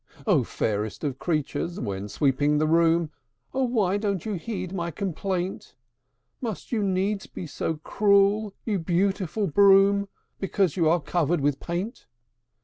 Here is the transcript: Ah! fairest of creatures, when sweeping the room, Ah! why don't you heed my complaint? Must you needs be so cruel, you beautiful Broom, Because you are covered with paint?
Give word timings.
Ah! 0.25 0.41
fairest 0.41 1.03
of 1.03 1.19
creatures, 1.19 1.79
when 1.79 2.09
sweeping 2.09 2.57
the 2.57 2.65
room, 2.65 3.11
Ah! 3.53 3.61
why 3.61 3.97
don't 3.97 4.25
you 4.25 4.33
heed 4.33 4.73
my 4.73 4.89
complaint? 4.89 5.75
Must 6.41 6.71
you 6.71 6.81
needs 6.81 7.27
be 7.27 7.45
so 7.45 7.75
cruel, 7.75 8.55
you 8.65 8.79
beautiful 8.79 9.45
Broom, 9.45 10.07
Because 10.39 10.75
you 10.75 10.89
are 10.89 10.99
covered 10.99 11.39
with 11.41 11.59
paint? 11.59 12.07